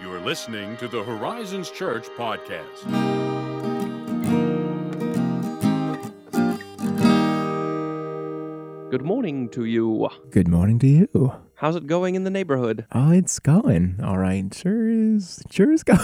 [0.00, 2.84] You're listening to the Horizons Church podcast.
[8.90, 10.08] Good morning to you.
[10.30, 11.32] Good morning to you.
[11.56, 12.86] How's it going in the neighborhood?
[12.92, 13.98] Oh, it's going.
[14.04, 14.54] All right.
[14.54, 15.42] Sure is.
[15.50, 15.98] Sure is going.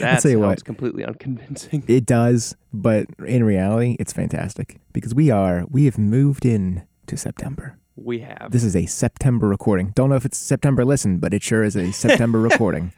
[0.00, 0.64] That tell you sounds what.
[0.66, 1.84] completely unconvincing.
[1.88, 7.16] it does, but in reality, it's fantastic because we are, we have moved in to
[7.16, 7.78] September.
[8.04, 8.50] We have.
[8.50, 9.90] This is a September recording.
[9.94, 12.92] Don't know if it's September listen, but it sure is a September recording.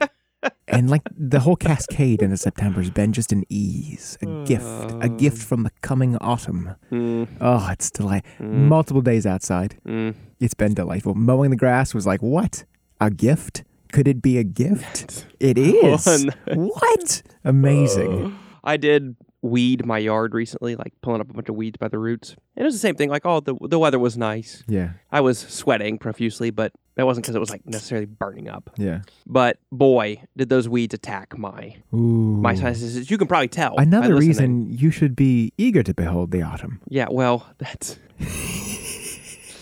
[0.69, 4.65] And like the whole cascade into September has been just an ease, a gift,
[5.01, 6.77] a gift from the coming autumn.
[6.91, 8.25] Mm, Oh, it's delight.
[8.39, 9.79] Multiple days outside.
[9.87, 10.15] mm.
[10.39, 11.15] It's been delightful.
[11.15, 12.65] Mowing the grass was like, what?
[13.01, 13.65] A gift?
[13.93, 15.27] Could it be a gift?
[15.41, 16.29] It is.
[16.55, 17.23] What?
[17.45, 18.39] Amazing.
[18.63, 21.99] I did weed my yard recently, like pulling up a bunch of weeds by the
[21.99, 22.31] roots.
[22.57, 23.09] And it was the same thing.
[23.09, 24.63] Like, oh, the, the weather was nice.
[24.69, 24.91] Yeah.
[25.11, 28.71] I was sweating profusely, but that wasn't because it was like necessarily burning up.
[28.77, 29.01] Yeah.
[29.27, 31.97] But boy, did those weeds attack my Ooh.
[31.97, 33.11] my sinuses.
[33.11, 33.77] You can probably tell.
[33.79, 36.81] Another reason you should be eager to behold the autumn.
[36.89, 37.99] Yeah, well, that's.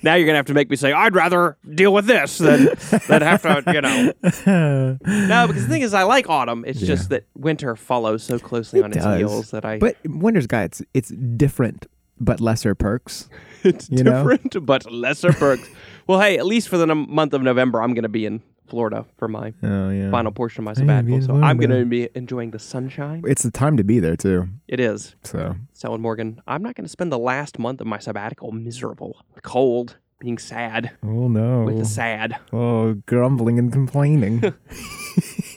[0.03, 2.65] Now you're gonna have to make me say I'd rather deal with this than
[3.09, 4.13] than have to, you know.
[5.29, 6.65] No, because the thing is, I like autumn.
[6.67, 9.19] It's just that winter follows so closely It on its does.
[9.19, 9.79] heels that I.
[9.79, 11.87] But winter's got its, it's different
[12.21, 13.29] but lesser perks.
[13.63, 14.13] it's you know?
[14.29, 15.69] different, but lesser perks.
[16.07, 19.05] well, hey, at least for the num- month of November, I'm gonna be in Florida
[19.17, 20.11] for my Oh yeah.
[20.11, 23.23] final portion of my sabbatical, so I'm gonna be enjoying the sunshine.
[23.27, 24.49] It's the time to be there too.
[24.69, 25.15] It is.
[25.25, 29.97] So Telling Morgan, I'm not gonna spend the last month of my sabbatical miserable, cold,
[30.21, 31.63] being sad oh no.
[31.63, 32.37] with the sad.
[32.53, 34.43] oh, grumbling and complaining.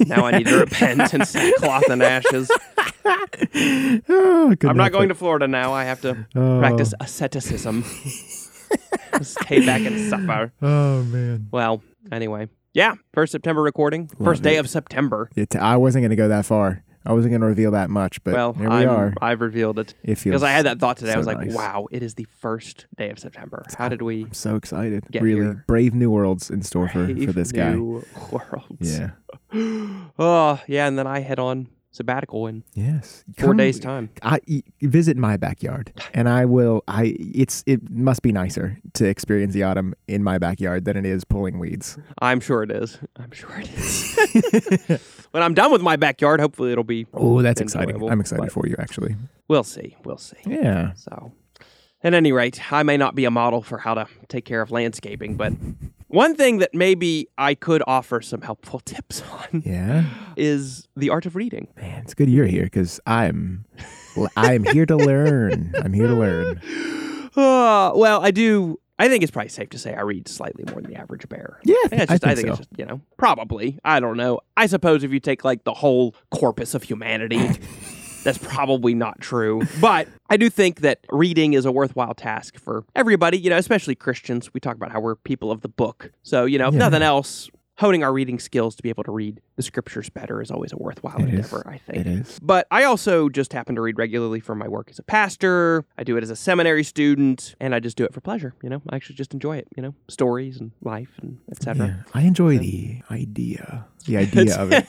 [0.08, 2.50] Now I need to repent in sackcloth and ashes.
[3.06, 5.74] oh, I'm not going to Florida now.
[5.74, 6.60] I have to Oh.
[6.60, 7.84] practice asceticism.
[9.22, 10.52] Stay back and suffer.
[10.62, 11.48] Oh man.
[11.52, 12.50] Well, anyway.
[12.74, 14.10] Yeah, first September recording.
[14.18, 14.60] Love first day it.
[14.60, 15.30] of September.
[15.36, 16.84] It, I wasn't going to go that far.
[17.06, 19.14] I wasn't going to reveal that much, but well, here we I'm, are.
[19.22, 19.96] I've revealed it.
[20.04, 21.14] It feels Because I had that thought today.
[21.14, 21.54] I was like, nice.
[21.54, 23.66] wow, it is the first day of September.
[23.76, 25.04] How did we I'm so excited.
[25.20, 25.66] Really here.
[25.68, 27.74] brave new worlds in store for, for brave this guy.
[27.74, 29.00] new worlds?
[29.00, 29.12] Yeah.
[30.20, 33.24] oh, yeah, and then I head on sabbatical in Yes.
[33.38, 34.10] four Come- days' time.
[34.24, 34.40] i
[34.82, 36.84] visit my backyard, and I will.
[36.88, 41.06] I it's it must be nicer to experience the autumn in my backyard than it
[41.06, 41.98] is pulling weeds.
[42.22, 42.98] I'm sure it is.
[43.18, 45.02] I'm sure it is.
[45.32, 47.06] when I'm done with my backyard, hopefully it'll be.
[47.14, 48.02] Oh, that's exciting!
[48.10, 49.16] I'm excited for you, actually.
[49.48, 49.98] We'll see.
[50.06, 50.38] We'll see.
[50.46, 50.94] Yeah.
[50.94, 51.34] So,
[52.04, 54.72] at any rate, I may not be a model for how to take care of
[54.72, 55.54] landscaping, but
[56.08, 60.06] one thing that maybe I could offer some helpful tips on Yeah.
[60.36, 61.68] is the art of reading.
[61.78, 63.66] Man, it's good you're here because I'm.
[64.36, 65.74] I'm here to learn.
[65.82, 66.62] I'm here to learn.
[67.34, 68.78] Uh, well, I do.
[69.00, 71.60] I think it's probably safe to say I read slightly more than the average bear.
[71.64, 72.52] Yeah, I think, it's I just, I think think so.
[72.52, 73.80] it's just, you know, probably.
[73.86, 74.42] I don't know.
[74.58, 77.38] I suppose if you take like the whole corpus of humanity,
[78.24, 79.64] that's probably not true.
[79.80, 83.96] But I do think that reading is a worthwhile task for everybody, you know, especially
[83.96, 84.54] Christians.
[84.54, 86.12] We talk about how we're people of the book.
[86.24, 86.80] So, you know, if Yeah.
[86.80, 90.52] nothing else, honing our reading skills to be able to read the scriptures better is
[90.52, 91.30] always a worthwhile It is.
[91.30, 91.98] endeavor, I think.
[91.98, 92.38] It is.
[92.40, 95.84] But I also just happen to read regularly for my work as a pastor.
[95.98, 98.54] I do it as a seminary student, and I just do it for pleasure.
[98.62, 99.68] You know, I actually just enjoy it.
[99.76, 101.88] You know, stories and life and etc.
[101.88, 103.86] Yeah, I enjoy the idea.
[104.06, 104.86] The idea of it.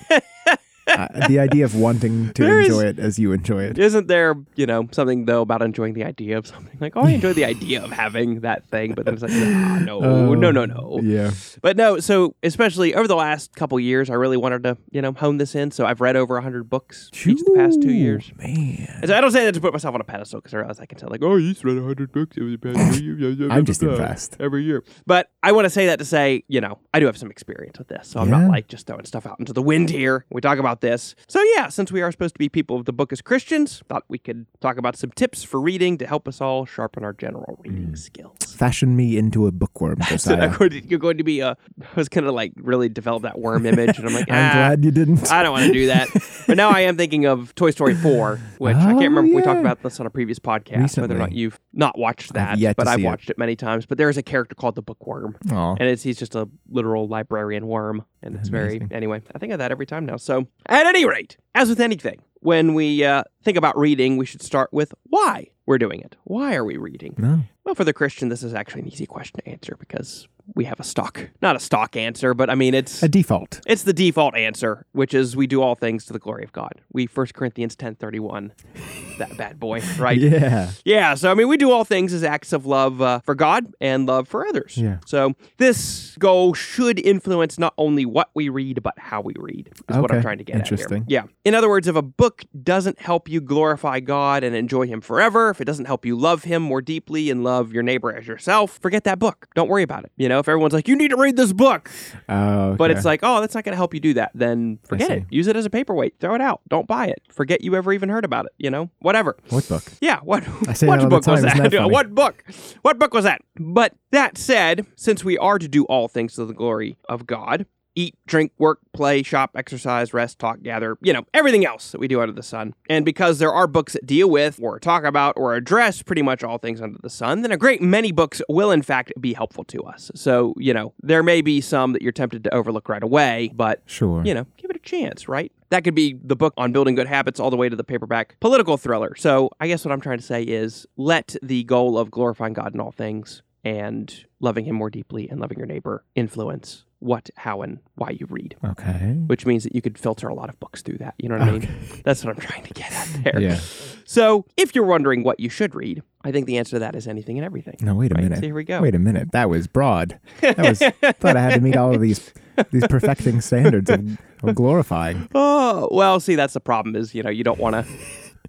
[0.98, 3.78] Uh, the idea of wanting to There is- enjoy it as you enjoy it.
[3.78, 6.76] Isn't there, you know, something though about enjoying the idea of something?
[6.80, 9.78] Like, oh, I enjoy the idea of having that thing, but then it's like, ah,
[9.84, 11.00] no, Oh, no, no, no.
[11.02, 11.30] Yeah.
[11.62, 15.12] But no, so especially over the last couple years, I really wanted to, you know,
[15.12, 15.70] hone this in.
[15.70, 18.30] So I've read over hundred books each the past two years.
[18.36, 18.88] Man.
[19.00, 20.80] And so I don't say that to put myself on a pedestal because I realize
[20.80, 23.38] I can tell, like, oh, you just read 100 books over the past two years.
[23.50, 24.36] I'm just impressed.
[24.40, 24.82] Every year.
[25.06, 27.78] But I want to say that to say, you know, I do have some experience
[27.78, 28.08] with this.
[28.08, 30.24] So I'm not like just throwing stuff out into the wind here.
[30.30, 31.14] We talk about this.
[31.28, 34.04] So yeah, since we are supposed to be people of the book as Christians, thought
[34.08, 37.58] we could talk about some tips for reading to help us all sharpen our general
[37.64, 37.98] reading Mm.
[37.98, 38.36] skills.
[38.54, 40.50] Fashion me into a bookworm, So Josiah.
[40.50, 43.38] I'm to- you're going to be a, I was going to like really develop that
[43.38, 43.98] worm image.
[43.98, 45.32] And I'm like, I'm ah, glad you didn't.
[45.32, 46.08] I don't want to do that.
[46.46, 49.34] but now I am thinking of Toy Story 4, which I Oh, can't remember if
[49.36, 52.58] we talked about this on a previous podcast, whether or not you've not watched that,
[52.58, 53.06] yet but I've see it.
[53.06, 53.38] watched it.
[53.38, 53.86] many times.
[53.86, 55.76] But there is a character called the Bookworm, Aw.
[55.78, 59.22] and it's he's just a literal librarian worm, and it's very anyway.
[59.34, 60.16] I think of that every time now.
[60.16, 64.42] So at any rate, as with anything, when we uh, think about reading, we should
[64.42, 66.16] start with why we're doing it.
[66.24, 67.14] Why are we reading?
[67.16, 67.40] No.
[67.64, 70.78] Well, for the Christian, this is actually an easy question to answer because we have
[70.80, 73.60] a stock, not a stock answer, but I mean, it's A default.
[73.64, 76.72] it's the default answer, which is we do all things to the glory of God.
[76.92, 78.50] We 1 Corinthians 10:31,
[79.18, 80.18] that bad boy, right?
[80.18, 80.72] Yeah.
[80.84, 83.72] Yeah, so I mean, we do all things as acts of love uh, for God
[83.80, 84.76] and love for others.
[84.76, 84.98] Yeah.
[85.06, 89.70] So this goal should influence not only what we read, but how we read.
[89.88, 91.04] Is what I'm trying to get at interesting.
[91.06, 91.24] Yeah.
[91.44, 95.50] In other words, if a book doesn't help you glorify God and enjoy Him forever,
[95.50, 98.78] if it doesn't help you love Him more deeply and love your neighbor as yourself,
[98.82, 99.46] forget that book.
[99.54, 100.12] Don't worry about it.
[100.16, 101.90] You know, if everyone's like, "You need to read this book,"
[102.28, 105.10] Oh, but it's like, "Oh, that's not going to help you do that," then forget
[105.10, 105.24] it.
[105.30, 106.16] Use it as a paperweight.
[106.20, 106.60] Throw it out.
[106.68, 107.22] Don't buy it.
[107.30, 108.52] Forget you ever even heard about it.
[108.58, 109.36] You know, whatever.
[109.48, 109.84] what book?
[110.00, 111.70] Yeah, what I say what book was time, that?
[111.70, 112.44] that what book?
[112.82, 113.40] What book was that?
[113.58, 117.66] But that said, since we are to do all things to the glory of God,
[117.94, 122.08] eat, drink, work, play, shop, exercise, rest, talk, gather, you know, everything else that we
[122.08, 122.74] do under the sun.
[122.88, 126.42] And because there are books that deal with or talk about or address pretty much
[126.42, 129.64] all things under the sun, then a great many books will in fact be helpful
[129.64, 130.10] to us.
[130.14, 133.82] So, you know, there may be some that you're tempted to overlook right away, but
[133.86, 134.22] Sure.
[134.24, 135.52] you know, give it a chance, right?
[135.70, 138.36] That could be the book on building good habits all the way to the paperback
[138.40, 139.14] political thriller.
[139.16, 142.74] So I guess what I'm trying to say is let the goal of glorifying God
[142.74, 147.62] in all things and loving Him more deeply and loving your neighbor influence what, how,
[147.62, 149.14] and why you read, Okay.
[149.26, 151.14] which means that you could filter a lot of books through that.
[151.18, 151.68] You know what I mean?
[152.04, 153.40] That's what I'm trying to get at there.
[153.40, 153.58] Yeah.
[154.04, 157.08] So if you're wondering what you should read, I think the answer to that is
[157.08, 157.76] anything and everything.
[157.80, 158.38] No, wait a Right, minute.
[158.38, 158.80] so here we go.
[158.82, 159.32] Wait a minute.
[159.32, 160.20] That was broad.
[160.40, 160.78] That was
[161.18, 162.32] thought I had to meet all of these
[162.70, 165.28] these perfecting standards of, of glorifying.
[165.34, 167.92] Oh, well, see, that's the problem is, you know, you don't want to,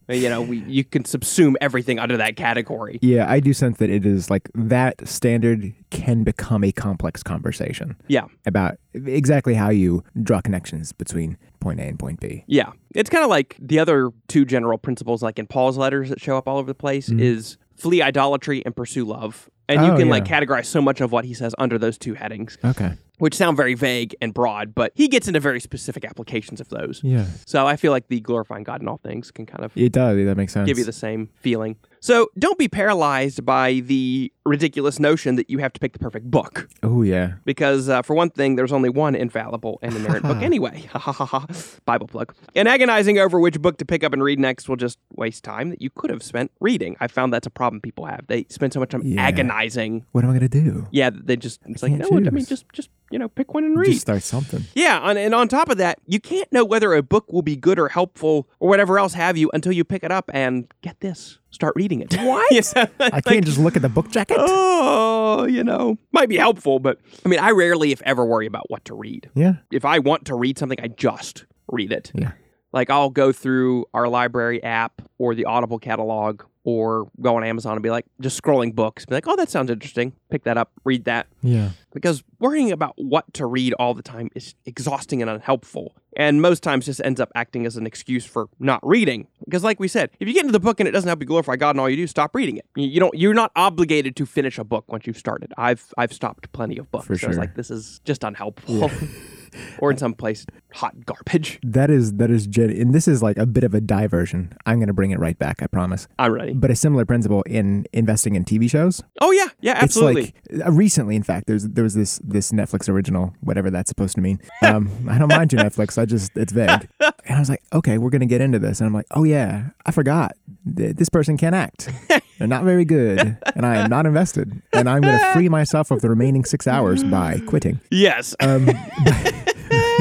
[0.09, 2.99] you know, we, you can subsume everything under that category.
[3.01, 7.95] Yeah, I do sense that it is like that standard can become a complex conversation
[8.07, 8.25] Yeah.
[8.45, 12.43] about exactly how you draw connections between point A and point B.
[12.47, 12.71] Yeah.
[12.93, 16.37] It's kind of like the other two general principles, like in Paul's letters that show
[16.37, 17.19] up all over the place, mm-hmm.
[17.19, 19.49] is flee idolatry and pursue love.
[19.69, 19.93] And you.
[19.93, 22.93] Oh, can like categorize so much of what he says under those two headings, Okay.
[23.19, 26.99] Which sound very vague and broad, but he gets into very specific applications of those.
[27.03, 27.25] Yeah.
[27.45, 30.17] So I feel like the glorifying God in all things can kind of It does.
[30.25, 30.67] That makes sense.
[30.67, 31.75] give you the same feeling.
[31.99, 36.29] So don't be paralyzed by the ridiculous notion that you have to pick the perfect
[36.29, 36.67] book.
[36.81, 37.35] Oh yeah.
[37.45, 40.81] Because, uh, for one thing, there's only one infallible and inerrant book anyway.
[40.91, 41.45] Ha ha ha ha.
[41.85, 42.33] Bible plug.
[42.55, 45.69] And agonizing over which book to pick up and read next will just waste time
[45.69, 46.97] that you could have spent reading.
[46.99, 48.27] I found that's a problem people have.
[48.27, 49.21] They spend so much time Yeah.
[49.21, 50.03] agonizing.
[50.11, 50.87] What am I gonna do?
[50.91, 53.63] Yeah, they just, it's like, can't no, I mean, just, just, you know, pick one
[53.63, 53.91] and read.
[53.91, 54.63] Just start something.
[54.73, 57.55] Yeah, and, and on top of that, you can't know whether a book will be
[57.55, 60.99] good or helpful or whatever else have you until you pick it up and get
[60.99, 62.11] this, start reading it.
[62.15, 62.51] What?
[62.51, 64.37] yeah, I can't just look at the book jacket.
[64.39, 68.67] Oh, you know, might be helpful, but I mean, I rarely, if ever, worry about
[68.71, 69.29] what to read.
[69.35, 69.57] Yeah.
[69.71, 72.11] If I want to read something, I just read it.
[72.15, 72.31] Yeah.
[72.71, 77.73] Like I'll go through our library app or the Audible catalog or go on Amazon
[77.73, 80.13] and be like, just scrolling books, be like, oh, that sounds interesting.
[80.29, 81.27] Pick that up, read that.
[81.41, 81.71] Yeah.
[81.93, 85.95] because worrying about what to read all the time is exhausting and unhelpful.
[86.15, 89.27] And most times just ends up acting as an excuse for not reading.
[89.45, 91.25] Because like we said if you get into the book and it doesn't help you
[91.25, 92.65] glorify god and all you do stop reading it.
[92.75, 95.53] You, don't you're not obligated to finish a book once you've started.
[95.57, 97.07] I've i've stopped plenty of books.
[97.07, 97.41] For so it's sure.
[97.41, 98.89] like this is just unhelpful
[99.79, 103.37] or in some place hot garbage That is that is gen- and this is like
[103.37, 104.53] a bit of a diversion.
[104.65, 105.61] I'm gonna bring it right back.
[105.61, 106.07] I promise.
[106.19, 109.03] i'm ready But a similar principle in investing in TV shows.
[109.21, 112.51] oh yeah yeah absolutely It's like uh, recently, in fact, there's there was this this
[112.51, 114.39] Netflix original, whatever that's supposed to mean.
[114.63, 115.97] Um, I don't mind you, Netflix.
[116.01, 116.87] I just it's vague.
[117.25, 119.69] And I was like, okay, we're gonna get into this, and I'm like, oh yeah,
[119.85, 120.33] I forgot
[120.75, 121.89] Th- this person can't act.
[122.37, 124.61] They're not very good, and I am not invested.
[124.73, 127.79] And I'm gonna free myself of the remaining six hours by quitting.
[127.91, 128.67] yes Um,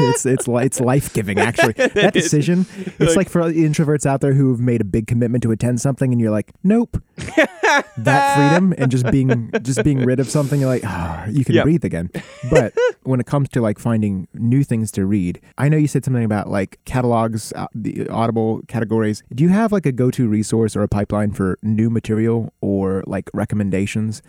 [0.09, 1.73] it's it's it's life giving actually.
[1.93, 2.65] That decision.
[2.99, 6.19] It's like for introverts out there who've made a big commitment to attend something, and
[6.19, 7.01] you're like, nope.
[7.97, 11.55] that freedom and just being just being rid of something, you're like, ah, you can
[11.55, 11.63] Yep.
[11.63, 12.09] breathe again.
[12.49, 16.03] But when it comes to like finding new things to read, I know you said
[16.05, 19.23] something about like catalogs, uh, the Audible categories.
[19.33, 23.03] Do you have like a go to resource or a pipeline for new material or
[23.07, 24.21] like recommendations?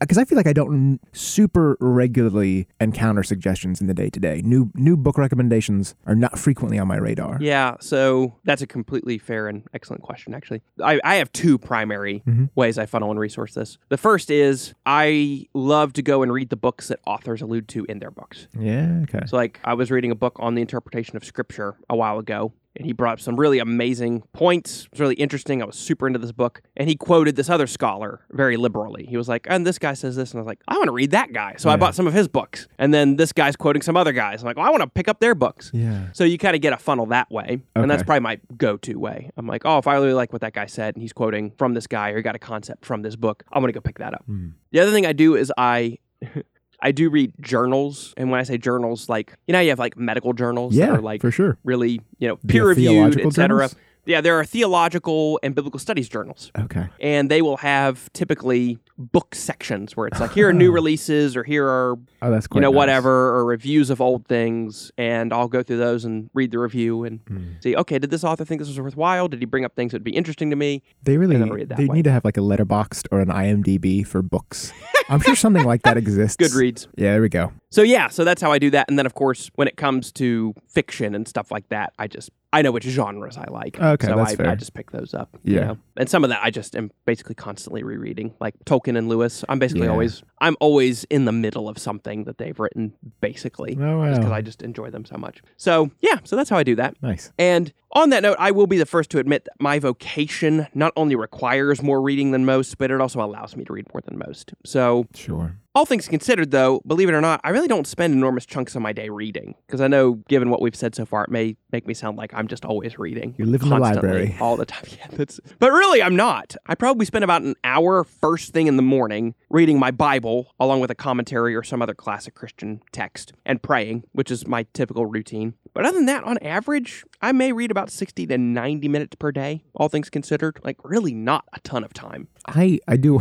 [0.00, 4.42] Because I feel like I don't super regularly encounter suggestions in the day to day.
[4.44, 7.38] New new book recommendations are not frequently on my radar.
[7.40, 10.62] Yeah, so that's a completely fair and excellent question, actually.
[10.82, 12.46] I, I have two primary Mm-hmm.
[12.54, 13.78] ways I funnel and resource this.
[13.88, 17.84] The first is I love to go and read the books that authors allude to
[17.84, 18.48] in their books.
[18.58, 19.02] Yeah.
[19.02, 19.26] Okay.
[19.26, 22.52] So, like, I was reading a book on the interpretation of scripture a while ago,
[22.76, 24.84] and he brought up some really amazing points.
[24.84, 25.62] It was really interesting.
[25.62, 26.62] I was super into this book.
[26.76, 29.04] And he quoted this other scholar very liberally.
[29.06, 30.32] He was like, and this guy says this.
[30.32, 31.54] And I was like, I want to read that guy.
[31.58, 32.68] So I bought some of his books.
[32.78, 34.42] And then this guy's quoting some other guys.
[34.42, 35.70] I'm like, well, I want to pick up their books.
[35.74, 36.06] Yeah.
[36.12, 37.44] So you kind of get a funnel that way.
[37.44, 37.62] Okay.
[37.74, 39.30] And that's probably my go to way.
[39.36, 41.74] I'm like, oh, if I really like what that guy said and he's quoting from
[41.74, 43.98] this guy or he got a concept from this book, I'm going to go pick
[43.98, 44.24] that up.
[44.26, 44.50] Hmm.
[44.70, 45.98] The other thing I do is I.
[46.82, 49.96] I do read journals, and when I say journals, like you know, you have like
[49.96, 51.56] medical journals Yeah, that are like for sure.
[51.64, 53.70] really, you know, peer reviewed, etc.
[54.04, 56.88] Yeah, there are theological and biblical studies journals, Okay.
[56.98, 61.44] and they will have typically book sections where it's like here are new releases or
[61.44, 62.76] here are Oh, that's you know nice.
[62.76, 67.04] whatever or reviews of old things, and I'll go through those and read the review
[67.04, 67.38] and Hmm.
[67.60, 67.76] see.
[67.76, 69.28] Okay, did this author think this was worthwhile?
[69.28, 70.82] Did he bring up things that would be interesting to me?
[71.04, 71.94] They really then read that they way.
[71.98, 74.72] need to have like a Letterboxd or an IMDb for books.
[75.08, 76.36] I'm sure something like that exists.
[76.36, 76.86] Goodreads.
[76.96, 77.52] Yeah, there we go.
[77.70, 78.88] So yeah, so that's how I do that.
[78.88, 82.30] And then of course, when it comes to fiction and stuff like that, I just
[82.54, 83.80] I know which genres I like.
[83.80, 84.48] Okay, so that's I, fair.
[84.50, 85.38] I just pick those up.
[85.42, 85.64] you Yeah.
[85.68, 85.78] know?
[85.96, 88.34] And some of that I just am basically constantly rereading.
[88.40, 89.42] Like Tolkien and Lewis.
[89.48, 89.92] I'm basically Yeah.
[89.92, 92.92] always I'm always in the middle of something that they've written,
[93.22, 93.78] basically.
[93.80, 94.34] Oh Because wow.
[94.34, 95.40] I just enjoy them so much.
[95.56, 96.94] So yeah, so that's how I do that.
[97.02, 97.32] Nice.
[97.38, 100.92] And on that note, I will be the first to admit that my vocation not
[100.96, 104.18] only requires more reading than most, but it also allows me to read more than
[104.18, 104.54] most.
[104.64, 105.56] So Sure.
[105.74, 108.82] all things considered, though, believe it or not, I really don't spend enormous chunks of
[108.82, 111.86] my day reading because I know, given what we've said so far, it may make
[111.86, 113.34] me sound like I'm just always reading.
[113.38, 114.36] You live in the library.
[114.40, 114.84] all the time.
[114.98, 115.40] Yeah, that's.
[115.58, 116.54] But really, I'm not.
[116.66, 120.80] I probably spend about an hour first thing in the morning reading my Bible along
[120.80, 125.06] with a commentary or some other classic Christian text and praying, which is my typical
[125.06, 125.54] routine.
[125.72, 129.32] But other than that, on average, I may read about 60 to 90 minutes per
[129.32, 130.60] day, all things considered.
[130.62, 132.28] Like, really not a ton of time.
[132.46, 133.18] I I do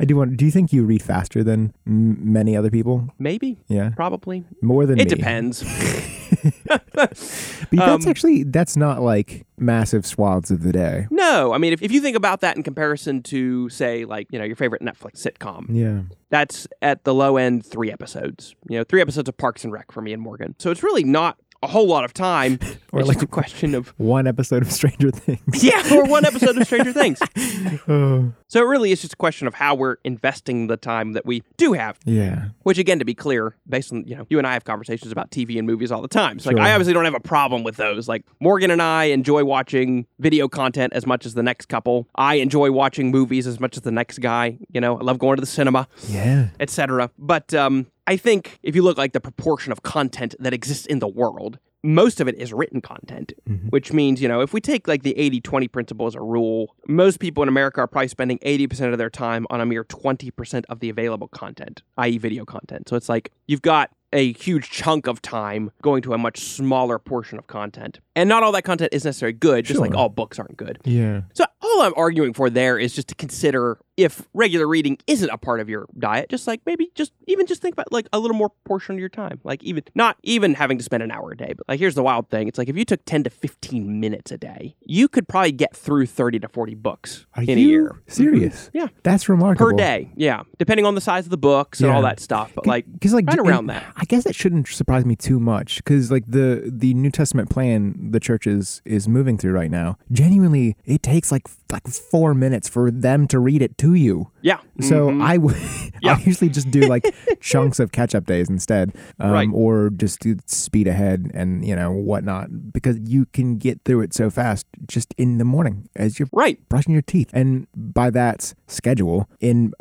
[0.00, 0.36] I do want.
[0.36, 3.08] Do you think you read faster than m- many other people?
[3.18, 4.44] Maybe, Yeah, probably.
[4.62, 5.14] more than It me.
[5.14, 5.62] depends.
[6.94, 11.06] But that's Um, actually that's not like massive swaths of the day.
[11.10, 14.38] No, I mean, if, if you think about that in comparison to, say, like, you
[14.38, 16.02] know, your favorite Netflix sitcom, Yeah.
[16.30, 18.54] that's at the low end three episodes.
[18.68, 20.54] You know, three episodes of Parks and Rec for me and Morgan.
[20.58, 22.58] So it's really not a whole lot of time.
[22.94, 25.64] Or it's like- a question of, One episode of Stranger Things.
[25.64, 27.18] yeah, or one episode of Stranger Things.
[27.88, 28.32] Oh.
[28.48, 31.42] So it really is just a question of how we're investing the time that we
[31.56, 31.98] do have.
[32.04, 32.50] Yeah.
[32.62, 35.30] Which, again, to be clear, based on, you know, you and I have conversations about
[35.32, 36.38] TV and movies all the time.
[36.38, 36.64] So, like, Sure.
[36.64, 38.06] I obviously don't have a problem with those.
[38.06, 42.06] Like, Morgan and I enjoy watching video content as much as the next couple.
[42.14, 44.58] I enjoy watching movies as much as the next guy.
[44.70, 46.48] You know, I love going to the cinema, Yeah.
[46.60, 47.10] etc.
[47.18, 50.98] But um, I think if you look like the proportion of content that exists in
[50.98, 53.70] the world, most of it is written content, Mhm.
[53.70, 56.74] which means, you know, if we take like the 80 20 principle as a rule,
[56.88, 60.64] most people in America are probably spending 80% of their time on a mere 20%
[60.70, 62.88] of the available content, i.e., video content.
[62.88, 66.98] So it's like you've got a huge chunk of time going to a much smaller
[66.98, 67.98] portion of content.
[68.14, 70.78] And not all that content is necessarily good, just like all books aren't good.
[70.84, 71.22] Yeah.
[71.34, 75.38] So all I'm arguing for there is just to consider if regular reading isn't a
[75.38, 78.36] part of your diet, just like maybe just even just think about like a little
[78.36, 79.40] more portion of your time.
[79.44, 82.02] Like even not even having to spend an hour a day, but like here's the
[82.02, 82.48] wild thing.
[82.48, 85.76] It's like if you took 10 to 15 minutes a day, you could probably get
[85.76, 87.90] through 30 to 40 books Are in a year.
[87.90, 88.10] Mm-hmm.
[88.10, 88.70] serious?
[88.72, 88.88] Yeah.
[89.02, 89.70] That's remarkable.
[89.70, 90.10] Per day.
[90.16, 90.42] Yeah.
[90.58, 92.52] Depending on the size of the books and all that stuff.
[92.54, 93.84] But like because like right around that.
[93.96, 98.10] I guess that shouldn't surprise me too much because like the the New Testament plan
[98.10, 99.98] the church is is moving through right now.
[100.10, 104.30] Genuinely, it takes like like four minutes for them to read it to you.
[104.42, 104.58] Yeah.
[104.80, 105.22] So Mhm.
[105.22, 105.56] I would
[106.02, 106.16] Yeah.
[106.18, 107.04] I usually just do like
[107.40, 109.48] chunks of catch up days instead, um, Right.
[109.52, 114.12] or just do speed ahead and you know whatnot because you can get through it
[114.14, 116.58] so fast just in the morning as you're Right.
[116.68, 119.72] brushing your teeth, and by that schedule, in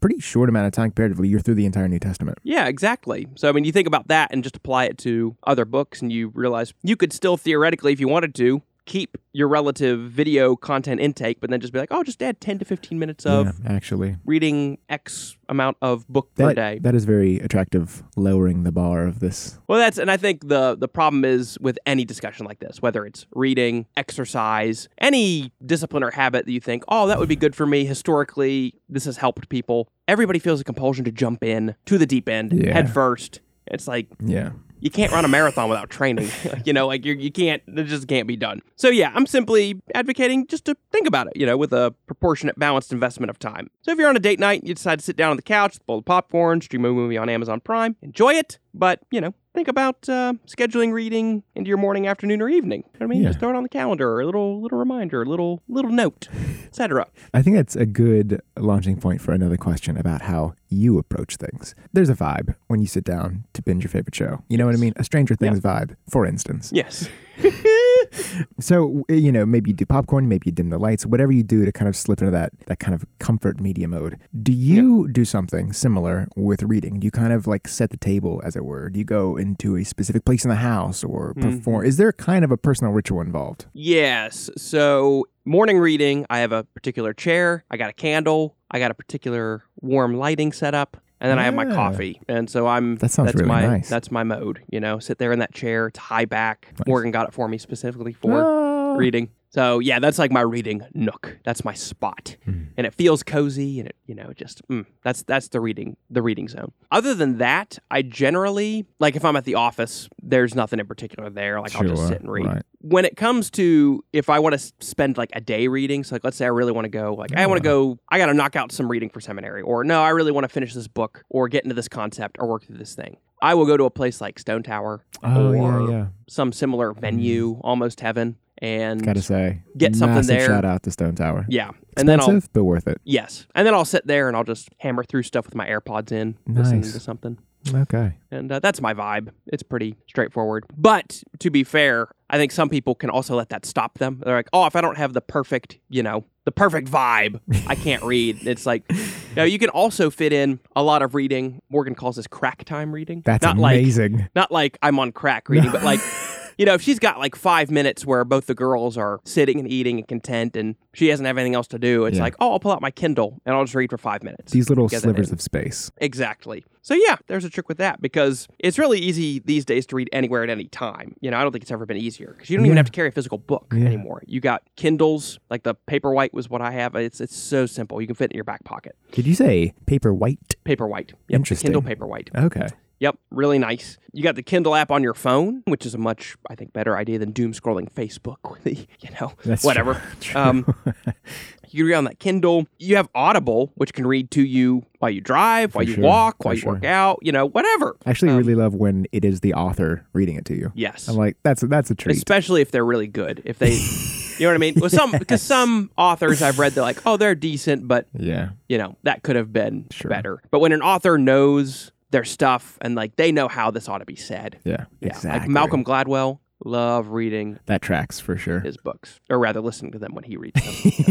[0.00, 2.38] pretty short amount of time comparatively, you're through the entire New Testament.
[2.44, 3.26] Yeah, exactly.
[3.34, 6.12] So, I mean, you think about that and just apply it to other books, and
[6.12, 11.00] you realize you could still theoretically, if you wanted to, keep your relative video content
[11.00, 13.72] intake, but then just be like, oh, just add 10 to 15 minutes of yeah,
[13.72, 14.16] actually.
[14.26, 16.78] reading X amount of book per day.
[16.82, 19.58] that is very attractive, lowering the bar of this.
[19.66, 23.06] Well, that's and I think the the problem is with any discussion like this, whether
[23.06, 27.54] it's reading, exercise, any discipline or habit that you think, oh, that would be good
[27.56, 27.86] for me.
[27.86, 29.88] Historically, this has helped people.
[30.06, 32.74] Everybody feels a compulsion to jump in to the deep end Yeah.
[32.74, 33.40] head first.
[33.66, 34.50] It's like Yeah.
[34.82, 36.28] You can't run a marathon without training.
[36.64, 37.62] you know, like you you can't.
[37.66, 38.60] It just can't be done.
[38.76, 41.36] So yeah, I'm simply advocating just to think about it.
[41.36, 43.70] You know, with a proportionate, balanced investment of time.
[43.82, 45.78] So if you're on a date night, you decide to sit down on the couch,
[45.86, 48.58] bowl of popcorn, stream a movie on Amazon Prime, enjoy it.
[48.74, 52.80] But you know, think about uh, scheduling reading into your morning, afternoon, or evening.
[52.80, 53.22] You know what I mean?
[53.22, 53.28] Yeah.
[53.30, 56.28] Just throw it on the calendar, or a little little reminder, a little little note,
[56.66, 57.06] etc.
[57.34, 61.74] I think that's a good launching point for another question about how you approach things.
[61.92, 64.42] There's a vibe when you sit down to binge your favorite show.
[64.48, 64.94] You know what I mean?
[64.96, 66.70] A Stranger Things vibe, for instance.
[66.72, 67.08] Yes.
[68.60, 71.64] So you know, maybe you do popcorn, maybe you dim the lights, whatever you do
[71.64, 74.18] to kind of slip into that that kind of comfort media mode.
[74.42, 77.00] Do you do something similar with reading?
[77.00, 78.88] Do you kind of like set the table, as it were?
[78.88, 81.58] Do you go into a specific place in the house or mm-hmm.
[81.58, 81.86] perform?
[81.86, 83.66] Is there kind of a personal ritual involved?
[83.72, 84.48] Yes.
[84.56, 88.94] So morning reading, I have a particular chair, I got a candle, I got a
[88.94, 92.20] particular warm lighting setup, and then I have my coffee.
[92.28, 93.88] And so I'm That sounds that's really my nice.
[93.88, 96.68] that's my mode, you know, sit there in that chair, it's high back.
[96.86, 99.30] Morgan got it for me specifically for reading.
[99.54, 101.38] So yeah, that's like my reading nook.
[101.44, 102.64] That's my spot, Hmm.
[102.76, 106.22] and it feels cozy, and it you know just mm, that's that's the reading the
[106.22, 106.72] reading zone.
[106.90, 111.28] Other than that, I generally like if I'm at the office, there's nothing in particular
[111.28, 111.60] there.
[111.60, 112.46] Like I'll just sit and read.
[112.46, 112.62] right.
[112.80, 116.24] When it comes to if I want to spend like a day reading, so like
[116.24, 118.34] let's say I really want to go, like I want to go, I got to
[118.34, 121.24] knock out some reading for seminary, or no, I really want to finish this book,
[121.28, 123.18] or get into this concept, or work through this thing.
[123.42, 126.06] I will go to a place like Stone Tower Oh or yeah, yeah.
[126.28, 130.46] some similar venue, almost heaven, and Gotta say, get something there.
[130.46, 131.44] Shout out to Stone Tower.
[131.48, 132.98] yeah, and then I'll Expensive, but worth it.
[133.04, 136.12] yes, and then I'll sit there and I'll just hammer through stuff with my AirPods
[136.12, 137.36] in, listening to something,
[137.74, 138.14] Okay.
[138.30, 139.28] and uh, that's my vibe.
[139.48, 140.64] It's pretty straightforward.
[140.76, 144.22] But to be fair, I think some people can also let that stop them.
[144.24, 147.74] They're like, oh, if I don't have the perfect, you know, the perfect vibe, I
[147.74, 148.38] can't read.
[148.46, 148.96] It's like, you
[149.36, 151.60] know, you can also fit in a lot of reading.
[151.68, 153.22] Morgan calls this crack time reading.
[153.24, 154.28] That's not like amazing.
[154.34, 156.00] not like I'm on crack reading, but like,
[156.58, 159.68] you know, if she's got like five minutes where both the girls are sitting and
[159.70, 162.24] eating and content and she doesn't have anything else to do, it's Yeah.
[162.24, 164.52] like, oh, I'll pull out my Kindle and I'll just read for five minutes.
[164.52, 165.90] These little slivers of space.
[165.98, 166.64] Exactly.
[166.84, 170.08] So yeah, there's a trick with that because it's really easy these days to read
[170.12, 171.14] anywhere at any time.
[171.20, 172.92] You know, I don't think it's ever been easier because you don't even have to
[172.92, 173.84] carry a physical book Yeah.
[173.84, 174.22] anymore.
[174.26, 176.96] You got Kindles, like the Paperwhite was what I have.
[176.96, 178.00] It's it's so simple.
[178.00, 178.96] You can fit it in your back pocket.
[179.12, 180.56] Did you say paper white?
[180.64, 181.10] Paperwhite.
[181.10, 181.72] Yep, Interesting.
[181.72, 182.28] Kindle Paperwhite.
[182.34, 182.66] Okay.
[183.02, 183.98] Yep, really nice.
[184.12, 186.96] You got the Kindle app on your phone, which is a much, I think, better
[186.96, 190.00] idea than doom scrolling Facebook with the, you know, That's whatever.
[190.20, 190.40] true.
[190.40, 190.64] Um,
[191.70, 192.66] you read on that Kindle.
[192.78, 196.36] You have Audible, which can read to you while you drive, while you sure, walk,
[196.36, 196.72] for while you sure.
[196.74, 197.96] work out, you know, whatever.
[198.06, 200.70] I actually Um, really love when it is the author reading it to you.
[200.76, 201.08] Yes.
[201.08, 202.16] I'm like, that's that's a treat.
[202.16, 203.42] Especially if they're really good.
[203.44, 204.74] If they, you know what I mean?
[204.76, 208.50] With some, because some authors I've read, they're like, oh, they're decent, but yeah.
[208.68, 210.08] you know that could have been Sure.
[210.10, 210.40] better.
[210.52, 214.04] But when an author knows their stuff and like they know how this ought to
[214.06, 214.84] be said, Yeah.
[215.00, 215.40] Yeah, Exactly.
[215.40, 218.60] like Malcolm Gladwell, love reading That tracks for sure.
[218.60, 220.60] his books, or rather listening to them when he reads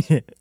[0.10, 0.22] them.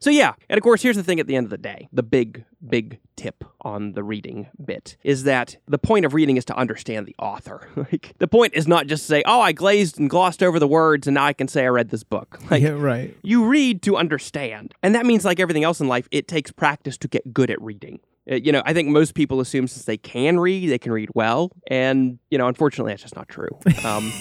[0.00, 2.02] So yeah, and of course, here's the thing: at the end of the day, the
[2.02, 6.56] big, big tip on the reading bit is that the point of reading is to
[6.56, 7.66] understand the author.
[7.76, 10.68] like the point is not just to say, "Oh, I glazed and glossed over the
[10.68, 12.70] words, and now I can say I read this book." Like yeah.
[12.70, 13.16] Right.
[13.22, 14.74] you read to understand.
[14.82, 17.62] And that means, like everything else in life, it takes practice to get good at
[17.62, 18.00] reading.
[18.30, 21.10] Uh, You know, I think most people assume since they can read, they can read
[21.14, 21.50] well.
[21.68, 23.50] And, you know, unfortunately, that's just not true.
[23.84, 24.12] Um,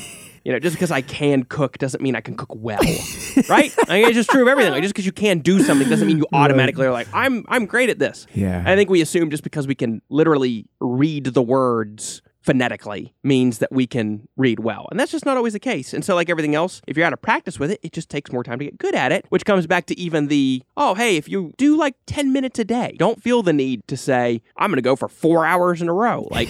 [0.44, 2.82] you know, just because I can cook doesn't mean I can cook well,
[3.50, 3.74] right?
[3.88, 4.74] I mean, it's just true of everything.
[4.74, 7.66] Like, just because you can do something doesn't mean you automatically are like, I'm, I'm
[7.66, 8.28] great at this.
[8.34, 8.62] Yeah.
[8.66, 13.72] I think we assume just because we can literally read the words phonetically means that
[13.72, 14.88] we can read well.
[14.92, 15.94] And that's just not always the case.
[15.94, 18.32] And so, like everything else, if you're out of practice with it, it just takes
[18.32, 21.18] more time to get good at it, which comes back to even the, oh, hey,
[21.18, 24.70] if you do like 10 minutes a day, don't feel the need to say, I'm
[24.70, 26.28] going to go for four hours in a row.
[26.30, 26.50] Like,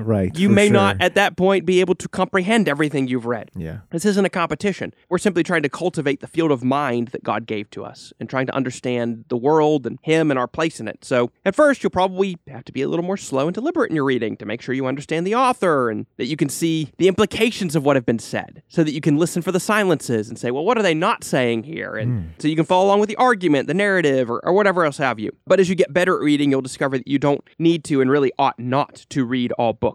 [0.04, 0.36] right.
[0.36, 0.74] you may sure.
[0.74, 3.50] not at that point be able to comprehend everything you've read.
[3.54, 3.78] Yeah.
[3.90, 4.94] This isn't a competition.
[5.08, 8.28] We're simply trying to cultivate the field of mind that God gave to us and
[8.28, 11.04] trying to understand the world and Him and our place in it.
[11.04, 13.96] So, at first, you'll probably have to be a little more slow and deliberate in
[13.96, 17.08] your reading to make sure you understand the author and that you can see the
[17.08, 20.38] implications of what have been said so that you can listen for the silences and
[20.38, 21.96] say, well, what are they not saying here?
[21.96, 22.28] And hmm.
[22.38, 25.18] so you can follow along with the argument, the narrative, or, or whatever else have
[25.18, 25.30] you.
[25.46, 28.10] But as you get better at reading, you'll discover that you don't need to and
[28.10, 29.85] really ought not to read all books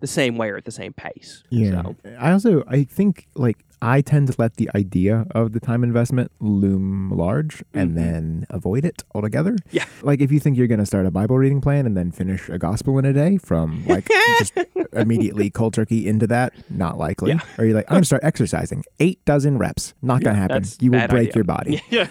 [0.00, 1.44] the same way or at the same pace.
[1.50, 1.82] Yeah.
[1.82, 5.84] So, I also I think like I tend to let the idea of the time
[5.84, 9.52] investment loom large and then avoid it altogether.
[9.52, 9.76] Mm-hmm.
[9.76, 9.84] Yeah.
[10.02, 12.48] Like if you think you're going to start a Bible reading plan and then finish
[12.48, 14.54] a gospel in a day from like just
[14.92, 17.30] immediately cold turkey into that, not likely.
[17.32, 17.40] Yeah.
[17.58, 18.84] Or you're like, I'm going to start exercising.
[19.00, 19.94] Eight dozen reps.
[20.02, 20.64] Not going to happen.
[20.80, 21.32] You will break idea.
[21.34, 21.82] your body.
[21.90, 22.08] yeah.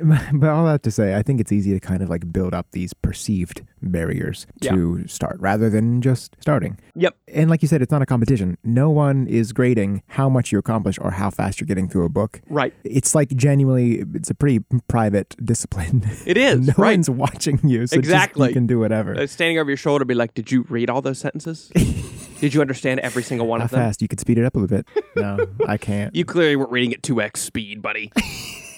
[0.32, 2.68] but all that to say, I think it's easy to kind of like build up
[2.72, 4.72] these perceived barriers Yeah.
[4.72, 6.78] to start rather than just starting.
[6.94, 7.16] Yep.
[7.28, 8.56] And like you said, it's not a competition.
[8.64, 12.08] No one is grading how much you accomplish or how fast you're getting through a
[12.08, 12.40] book.
[12.48, 12.72] Right.
[12.84, 16.02] It's like genuinely, it's a pretty private discipline.
[16.26, 16.92] It is, no right.
[16.92, 18.48] one's watching you, so Exactly.
[18.48, 19.16] you can do whatever.
[19.18, 21.70] Uh, standing over your shoulder, be like, "Did you read all those sentences?
[22.40, 23.80] Did you understand every single one how of them?
[23.80, 24.00] How fast?
[24.02, 24.86] You could speed it up a little bit.
[25.16, 26.14] No, I can't.
[26.14, 28.12] You clearly weren't reading at two x speed, buddy."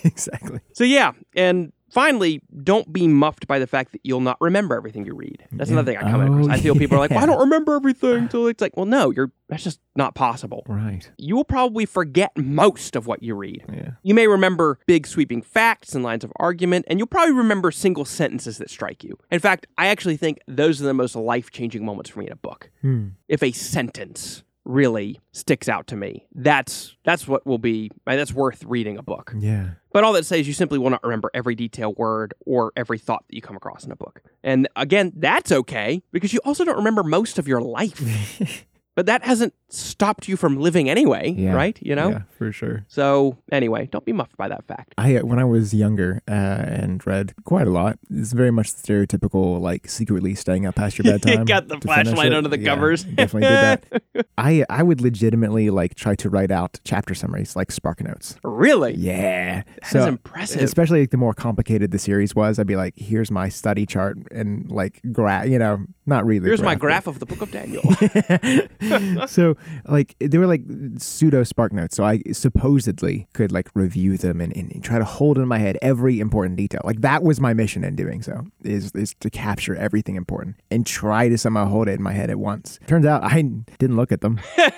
[0.05, 0.61] exactly.
[0.73, 5.05] so yeah, and finally, don't be muffed by the fact that you'll not remember everything
[5.05, 5.45] you read.
[5.53, 5.75] That's Yeah.
[5.75, 6.47] another thing I come across.
[6.49, 8.29] Oh, I feel people are like, well, I don't remember everything.
[8.31, 10.63] So it's like, well, no, you're that's just not possible.
[10.67, 11.11] Right.
[11.19, 13.63] You will probably forget most of what you read.
[13.71, 13.91] Yeah.
[14.03, 18.07] You may remember big sweeping facts and lines of argument, and you'll probably remember single
[18.07, 19.19] sentences that strike you.
[19.31, 22.33] In fact, I actually think those are the most life changing moments for me in
[22.33, 22.71] a book.
[22.81, 23.09] Hmm.
[23.29, 28.33] If a sentence really sticks out to me, that's that's what will be uh, that's
[28.33, 29.35] worth reading a book.
[29.39, 29.71] Yeah.
[29.93, 33.25] But all that says you simply will not remember every detail word or every thought
[33.29, 34.23] that you come across in a book.
[34.43, 38.65] And again, that's okay because you also don't remember most of your life.
[38.95, 41.55] but that hasn't stopped you from living anyway, Yeah.
[41.55, 41.79] right?
[41.81, 42.11] You know?
[42.11, 42.85] Yeah, for sure.
[42.89, 44.95] So anyway, don't be muffed by that fact.
[44.99, 48.83] I when I was younger uh, and read quite a lot, it's very much the
[48.93, 51.47] stereotypical like secretly staying up past your bedtime.
[51.47, 53.05] got the flashlight under the Yeah, covers.
[53.05, 54.27] Definitely did that.
[54.39, 58.37] I I would legitimately like try to write out chapter summaries like Spark Notes.
[58.45, 58.95] Really?
[58.95, 60.61] Yeah, That is impressive.
[60.63, 64.19] Especially like, the more complicated the series was, I'd be like, "Here's my study chart,"
[64.31, 65.47] and like graph.
[65.49, 66.47] You know, not really.
[66.47, 67.83] Here's my graph, graph of the Book of Daniel.
[69.27, 70.63] so like they were like
[70.99, 75.39] pseudo Spark Notes, so I supposedly could like review them and, and try to hold
[75.39, 76.81] in my head every important detail.
[76.85, 80.87] Like that was my mission in doing so is is to capture everything important and
[80.87, 82.79] try to somehow hold it in my head at once.
[82.87, 84.41] Turns out I didn't look at them.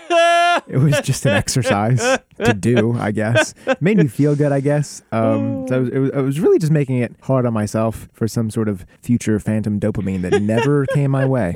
[0.69, 2.01] It was just an exercise
[2.39, 3.55] to do, I guess.
[3.81, 5.03] Made me feel good, I guess.
[5.13, 8.51] Um, so it was, it was really just making it hard on myself for some
[8.51, 11.55] sort of future phantom dopamine that never came my way.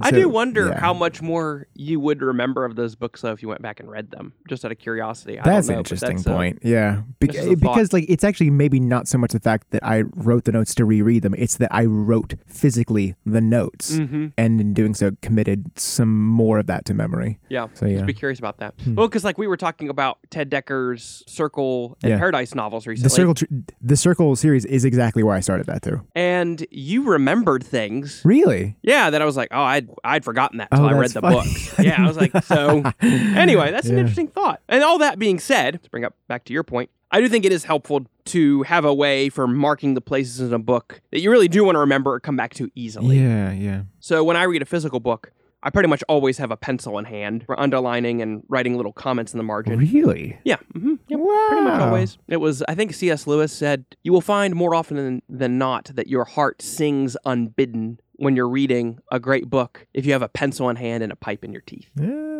[0.00, 0.80] I do wonder yeah.
[0.80, 3.90] how much more you would remember of those books though if you went back and
[3.90, 5.38] read them, just out of curiosity.
[5.38, 6.58] I That's don't an know, but interesting that's, point.
[6.62, 7.60] Yeah, a thought.
[7.60, 10.74] because like it's actually maybe not so much the fact that I wrote the notes
[10.76, 14.32] to reread them; it's that I wrote physically the notes, mhm.
[14.36, 17.38] and in doing so, committed some more of that to memory.
[17.48, 17.68] Yeah.
[17.74, 18.74] So yeah, Just be curious about that.
[18.86, 22.18] Well, because like we were talking about Ted Dekker's Circle and Yeah.
[22.18, 23.44] Paradise novels recently, the circle, tr-
[23.80, 26.00] the circle series is exactly where I started that too.
[26.14, 28.22] and you remembered things.
[28.24, 28.76] Really?
[28.82, 31.20] Yeah, that I was like, oh, I'd I'd forgotten that until Oh, I read the
[31.20, 31.36] funny.
[31.36, 31.74] books.
[31.78, 34.60] Yeah, I was like, so anyway, that's an interesting thought.
[34.68, 37.44] And all that being said, to bring up back to your point, I do think
[37.44, 41.20] it is helpful to have a way for marking the places in a book that
[41.20, 43.18] you really do want to remember or come back to easily.
[43.20, 43.82] Yeah, yeah.
[44.00, 45.30] So when I read a physical book,
[45.66, 49.32] I pretty much always have a pencil in hand for underlining and writing little comments
[49.34, 49.78] in the margin.
[49.80, 50.38] Really?
[50.44, 51.46] Yeah, hmm yep, Wow.
[51.48, 52.18] pretty much always.
[52.28, 53.26] It was, I think C.S.
[53.26, 57.98] Lewis said, you will find more often than, than not that your heart sings unbidden
[58.18, 61.16] when you're reading a great book if you have a pencil in hand and a
[61.16, 61.90] pipe in your teeth.
[62.00, 62.35] Yeah.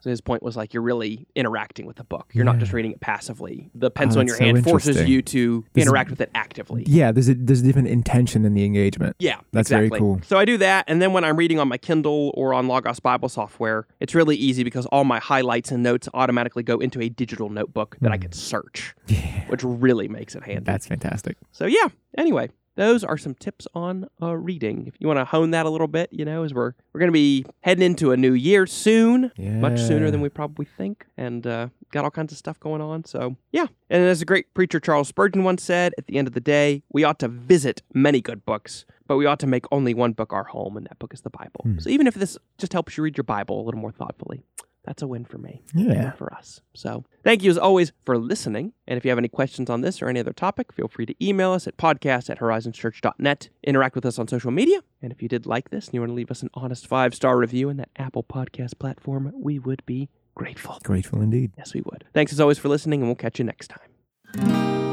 [0.00, 2.30] So his point was like you're really interacting with the book.
[2.32, 3.70] You're not just reading it passively.
[3.74, 6.84] The pencil in your so hand forces you to This is- interact with it actively.
[6.86, 9.16] Yeah, there's a there's a different intention in the engagement.
[9.18, 10.20] Yeah, That's very cool.
[10.24, 13.00] So I do that, and then when I'm reading on my Kindle or on Logos
[13.00, 17.08] Bible software, it's really easy because all my highlights and notes automatically go into a
[17.08, 19.14] digital notebook that I can search, Hmm.
[19.14, 19.46] Yeah.
[19.48, 20.64] which really makes it handy.
[20.64, 21.36] That's fantastic.
[21.52, 21.88] so yeah.
[22.16, 24.86] Anyway, those are some tips on uh, reading.
[24.86, 27.08] If you want to hone that a little bit, you know, as we're we're going
[27.08, 31.46] to be heading into a new year soon, much sooner than we probably think, and
[31.46, 33.04] uh, got all kinds of stuff going on.
[33.04, 33.66] So yeah.
[33.90, 36.82] And as a great preacher Charles Spurgeon once said, at the end of the day,
[36.92, 40.32] we ought to visit many good books, but we ought to make only one book
[40.32, 41.60] our home, and that book is the Bible.
[41.62, 41.78] Hmm.
[41.78, 44.42] So even if this just helps you read your Bible a little more thoughtfully,
[44.84, 46.12] that's a win for me Yeah.
[46.12, 46.60] for us.
[46.74, 48.72] So thank you as always for listening.
[48.86, 51.14] And if you have any questions on this or any other topic, feel free to
[51.26, 53.48] email us at podcast at horizonschurch.net.
[53.62, 54.80] Interact with us on social media.
[55.02, 57.14] And if you did like this and you want to leave us an honest five
[57.14, 60.78] star review in that Apple podcast platform, we would be grateful.
[60.82, 61.52] Grateful indeed.
[61.56, 62.04] Yes, we would.
[62.12, 64.83] Thanks as always for listening, and we'll catch you next time.